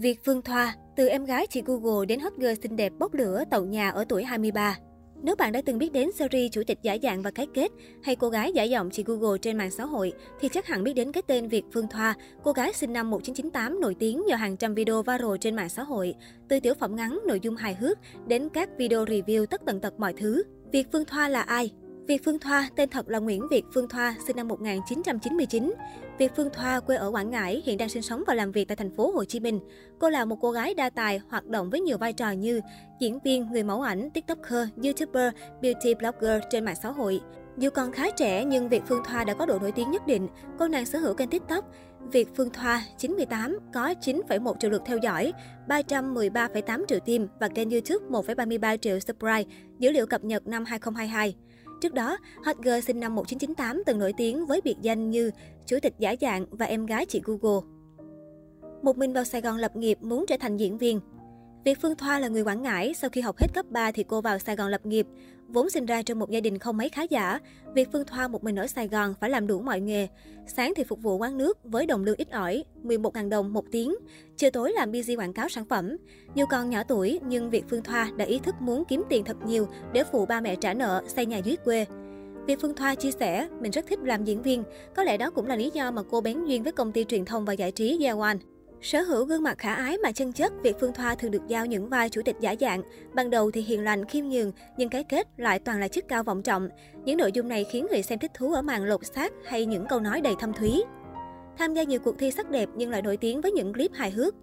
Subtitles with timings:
[0.00, 3.42] Việt Phương Thoa, từ em gái chị Google đến hot girl xinh đẹp bốc lửa
[3.50, 4.76] tậu nhà ở tuổi 23.
[5.22, 7.70] Nếu bạn đã từng biết đến series Chủ tịch giả dạng và cái kết
[8.02, 10.94] hay cô gái giả giọng chị Google trên mạng xã hội thì chắc hẳn biết
[10.94, 14.56] đến cái tên Việt Phương Thoa, cô gái sinh năm 1998 nổi tiếng nhờ hàng
[14.56, 16.14] trăm video viral trên mạng xã hội,
[16.48, 19.94] từ tiểu phẩm ngắn nội dung hài hước đến các video review tất tần tật
[19.98, 20.42] mọi thứ.
[20.72, 21.70] Việt Phương Thoa là ai?
[22.10, 25.74] Việt Phương Thoa, tên thật là Nguyễn Việt Phương Thoa, sinh năm 1999.
[26.18, 28.76] Việt Phương Thoa quê ở Quảng Ngãi, hiện đang sinh sống và làm việc tại
[28.76, 29.60] thành phố Hồ Chí Minh.
[29.98, 32.60] Cô là một cô gái đa tài, hoạt động với nhiều vai trò như
[33.00, 35.32] diễn viên, người mẫu ảnh, tiktoker, youtuber,
[35.62, 37.20] beauty blogger trên mạng xã hội.
[37.58, 40.28] Dù còn khá trẻ nhưng Việt Phương Thoa đã có độ nổi tiếng nhất định.
[40.58, 41.64] Cô nàng sở hữu kênh TikTok
[42.12, 45.32] Việt Phương Thoa 98 có 9,1 triệu lượt theo dõi,
[45.68, 49.44] 313,8 triệu tim và kênh YouTube 1,33 triệu subscribe,
[49.78, 51.34] dữ liệu cập nhật năm 2022.
[51.80, 55.30] Trước đó, hot girl sinh năm 1998 từng nổi tiếng với biệt danh như
[55.66, 57.66] chủ tịch giả dạng và em gái chị Google.
[58.82, 61.00] Một mình vào Sài Gòn lập nghiệp muốn trở thành diễn viên.
[61.64, 64.20] Việc Phương Thoa là người Quảng Ngãi, sau khi học hết cấp 3 thì cô
[64.20, 65.06] vào Sài Gòn lập nghiệp.
[65.52, 67.38] Vốn sinh ra trong một gia đình không mấy khá giả,
[67.74, 70.08] Việt Phương Thoa một mình ở Sài Gòn phải làm đủ mọi nghề.
[70.46, 73.94] Sáng thì phục vụ quán nước với đồng lương ít ỏi, 11.000 đồng một tiếng.
[74.36, 75.96] Chiều tối làm busy quảng cáo sản phẩm.
[76.34, 79.36] Dù còn nhỏ tuổi nhưng Việt Phương Thoa đã ý thức muốn kiếm tiền thật
[79.46, 81.86] nhiều để phụ ba mẹ trả nợ, xây nhà dưới quê.
[82.46, 84.64] Việt Phương Thoa chia sẻ, mình rất thích làm diễn viên.
[84.96, 87.24] Có lẽ đó cũng là lý do mà cô bén duyên với công ty truyền
[87.24, 88.36] thông và giải trí gia One.
[88.82, 91.66] Sở hữu gương mặt khả ái mà chân chất, Việt Phương Thoa thường được giao
[91.66, 92.82] những vai chủ tịch giả dạng.
[93.14, 96.22] Ban đầu thì hiền lành, khiêm nhường, nhưng cái kết lại toàn là chức cao
[96.22, 96.68] vọng trọng.
[97.04, 99.86] Những nội dung này khiến người xem thích thú ở màn lột xác hay những
[99.88, 100.82] câu nói đầy thâm thúy.
[101.58, 104.10] Tham gia nhiều cuộc thi sắc đẹp nhưng lại nổi tiếng với những clip hài
[104.10, 104.34] hước.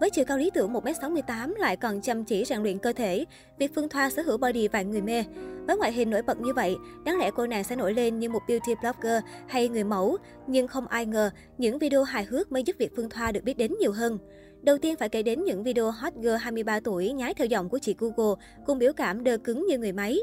[0.00, 3.24] Với chiều cao lý tưởng 1m68 lại còn chăm chỉ rèn luyện cơ thể,
[3.58, 5.24] Việt Phương Thoa sở hữu body vài người mê.
[5.66, 8.28] Với ngoại hình nổi bật như vậy, đáng lẽ cô nàng sẽ nổi lên như
[8.28, 12.62] một beauty blogger hay người mẫu, nhưng không ai ngờ những video hài hước mới
[12.62, 14.18] giúp Việt Phương Thoa được biết đến nhiều hơn.
[14.62, 17.78] Đầu tiên phải kể đến những video hot girl 23 tuổi nhái theo giọng của
[17.78, 20.18] chị Google cùng biểu cảm đơ cứng như người máy.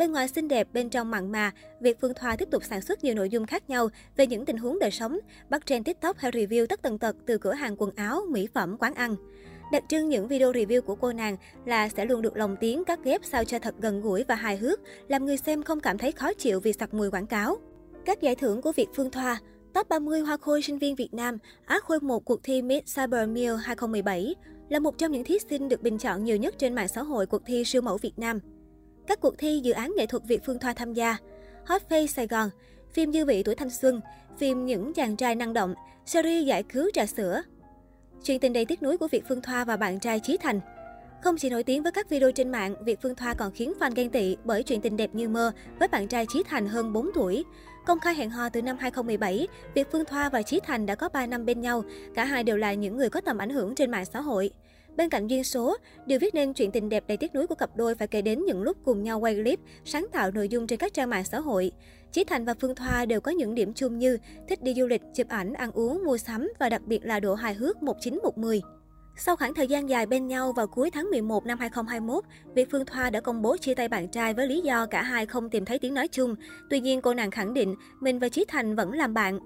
[0.00, 3.04] Bên ngoài xinh đẹp, bên trong mặn mà, Việt Phương Thoa tiếp tục sản xuất
[3.04, 5.18] nhiều nội dung khác nhau về những tình huống đời sống,
[5.50, 8.76] bắt trend TikTok hay review tất tần tật từ cửa hàng quần áo, mỹ phẩm,
[8.78, 9.16] quán ăn.
[9.72, 13.04] Đặc trưng những video review của cô nàng là sẽ luôn được lồng tiếng cắt
[13.04, 16.12] ghép sao cho thật gần gũi và hài hước, làm người xem không cảm thấy
[16.12, 17.56] khó chịu vì sặc mùi quảng cáo.
[18.04, 19.40] Các giải thưởng của Việt Phương Thoa
[19.74, 23.28] Top 30 Hoa Khôi sinh viên Việt Nam, Á Khôi 1 cuộc thi Miss Cyber
[23.28, 24.34] Meal 2017,
[24.68, 27.26] là một trong những thí sinh được bình chọn nhiều nhất trên mạng xã hội
[27.26, 28.40] cuộc thi siêu mẫu Việt Nam.
[29.10, 31.16] Các cuộc thi dự án nghệ thuật Việt Phương Thoa tham gia.
[31.66, 32.50] Hot Face Sài Gòn,
[32.92, 34.00] phim Dư vị tuổi thanh xuân,
[34.38, 35.74] phim Những chàng trai năng động,
[36.06, 37.42] series Giải cứu trà sữa.
[38.24, 40.60] Chuyện tình đầy tiếc nuối của Việt Phương Thoa và bạn trai Chí Thành.
[41.22, 43.92] Không chỉ nổi tiếng với các video trên mạng, Việt Phương Thoa còn khiến fan
[43.94, 47.10] ghen tị bởi chuyện tình đẹp như mơ với bạn trai Chí Thành hơn 4
[47.14, 47.44] tuổi.
[47.86, 51.08] Công khai hẹn hò từ năm 2017, Việt Phương Thoa và Chí Thành đã có
[51.08, 51.84] 3 năm bên nhau.
[52.14, 54.50] Cả hai đều là những người có tầm ảnh hưởng trên mạng xã hội.
[54.96, 57.76] Bên cạnh duyên số, điều viết nên chuyện tình đẹp đầy tiếc nuối của cặp
[57.76, 60.78] đôi phải kể đến những lúc cùng nhau quay clip, sáng tạo nội dung trên
[60.78, 61.72] các trang mạng xã hội.
[62.12, 64.18] Chí Thành và Phương Thoa đều có những điểm chung như
[64.48, 67.34] thích đi du lịch, chụp ảnh, ăn uống, mua sắm và đặc biệt là độ
[67.34, 68.60] hài hước 1910.
[69.16, 72.24] Sau khoảng thời gian dài bên nhau vào cuối tháng 11 năm 2021,
[72.54, 75.26] Việt Phương Thoa đã công bố chia tay bạn trai với lý do cả hai
[75.26, 76.34] không tìm thấy tiếng nói chung.
[76.70, 79.38] Tuy nhiên, cô nàng khẳng định mình và Chí Thành vẫn làm bạn.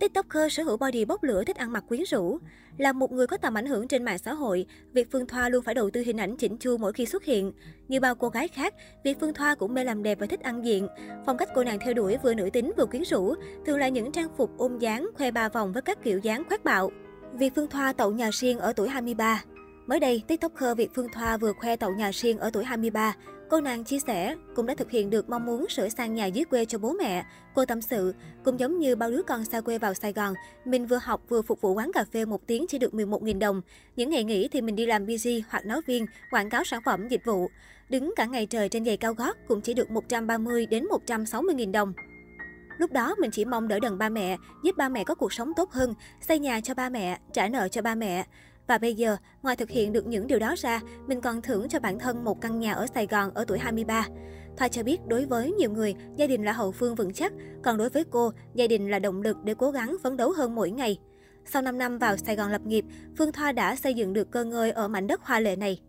[0.00, 2.38] TikToker sở hữu body bốc lửa thích ăn mặc quyến rũ.
[2.78, 5.64] Là một người có tầm ảnh hưởng trên mạng xã hội, Việt Phương Thoa luôn
[5.64, 7.52] phải đầu tư hình ảnh chỉnh chu mỗi khi xuất hiện.
[7.88, 10.64] Như bao cô gái khác, Việt Phương Thoa cũng mê làm đẹp và thích ăn
[10.64, 10.88] diện.
[11.26, 13.34] Phong cách cô nàng theo đuổi vừa nữ tính vừa quyến rũ,
[13.66, 16.64] thường là những trang phục ôm dáng, khoe ba vòng với các kiểu dáng khoác
[16.64, 16.90] bạo.
[17.32, 19.42] Việt Phương Thoa tậu nhà riêng ở tuổi 23.
[19.86, 23.14] Mới đây, TikToker Việt Phương Thoa vừa khoe tậu nhà riêng ở tuổi 23.
[23.54, 26.44] Cô nàng chia sẻ, cũng đã thực hiện được mong muốn sửa sang nhà dưới
[26.44, 27.24] quê cho bố mẹ.
[27.54, 30.34] Cô tâm sự, cũng giống như bao đứa con xa quê vào Sài Gòn,
[30.64, 33.60] mình vừa học vừa phục vụ quán cà phê một tiếng chỉ được 11.000 đồng.
[33.96, 37.08] Những ngày nghỉ thì mình đi làm busy hoặc nói viên, quảng cáo sản phẩm,
[37.08, 37.48] dịch vụ.
[37.88, 41.92] Đứng cả ngày trời trên giày cao gót cũng chỉ được 130 đến 160.000 đồng.
[42.78, 45.52] Lúc đó mình chỉ mong đỡ đần ba mẹ, giúp ba mẹ có cuộc sống
[45.56, 48.24] tốt hơn, xây nhà cho ba mẹ, trả nợ cho ba mẹ.
[48.66, 51.80] Và bây giờ, ngoài thực hiện được những điều đó ra, mình còn thưởng cho
[51.80, 54.06] bản thân một căn nhà ở Sài Gòn ở tuổi 23.
[54.56, 57.78] Thoa cho biết đối với nhiều người, gia đình là hậu phương vững chắc, còn
[57.78, 60.70] đối với cô, gia đình là động lực để cố gắng phấn đấu hơn mỗi
[60.70, 60.98] ngày.
[61.44, 62.84] Sau 5 năm vào Sài Gòn lập nghiệp,
[63.18, 65.80] Phương Thoa đã xây dựng được cơ ngơi ở mảnh đất hoa lệ này.